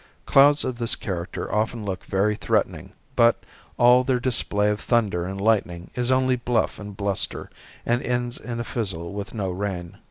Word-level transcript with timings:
Clouds 0.25 0.65
of 0.65 0.79
this 0.79 0.95
character 0.95 1.53
often 1.53 1.85
look 1.85 2.03
very 2.05 2.35
threatening, 2.35 2.93
but 3.15 3.43
all 3.77 4.03
their 4.03 4.19
display 4.19 4.71
of 4.71 4.79
thunder 4.79 5.25
and 5.27 5.39
lightning 5.39 5.91
is 5.93 6.09
only 6.09 6.35
bluff 6.35 6.79
and 6.79 6.97
bluster 6.97 7.51
and 7.85 8.01
ends 8.01 8.39
in 8.39 8.59
a 8.59 8.63
fizzle 8.63 9.13
with 9.13 9.35
no 9.35 9.51
rain. 9.51 9.99